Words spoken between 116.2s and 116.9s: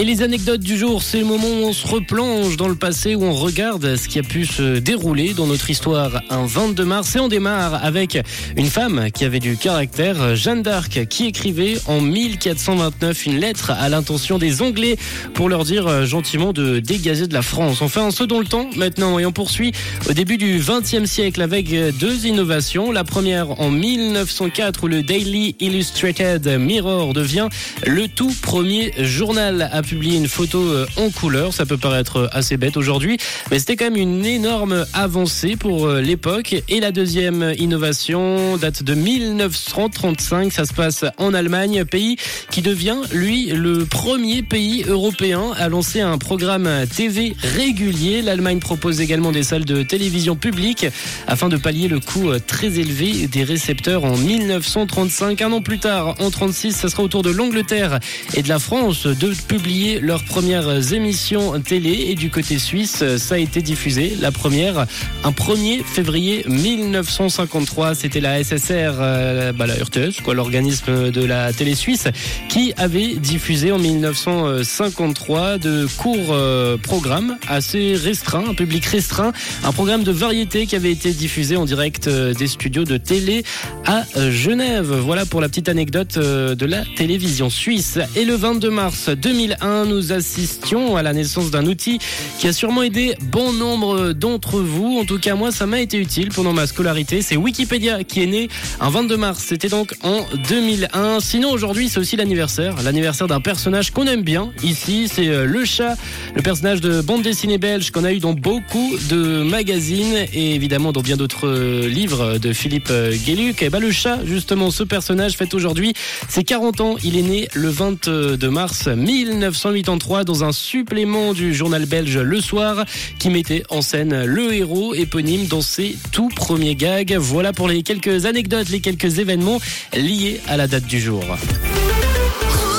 ses 40